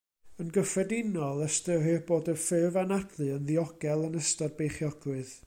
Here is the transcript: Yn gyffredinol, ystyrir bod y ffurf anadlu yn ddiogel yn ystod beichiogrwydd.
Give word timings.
Yn 0.43 0.47
gyffredinol, 0.53 1.43
ystyrir 1.47 2.01
bod 2.07 2.31
y 2.33 2.35
ffurf 2.45 2.81
anadlu 2.85 3.29
yn 3.35 3.47
ddiogel 3.51 4.07
yn 4.09 4.19
ystod 4.25 4.59
beichiogrwydd. 4.65 5.37